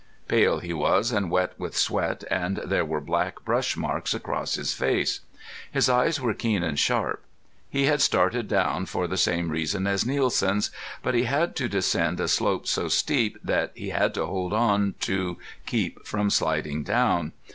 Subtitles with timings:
[0.27, 4.73] Pale he was and wet with sweat, and there were black brush marks across his
[4.73, 5.19] face.
[5.71, 7.23] His eyes were keen and sharp.
[7.69, 10.71] He had started down for the same reason as Nielsen's.
[11.03, 14.95] But he had to descend a slope so steep that he had to hold on
[15.01, 15.37] to
[15.67, 17.33] keep from sliding down.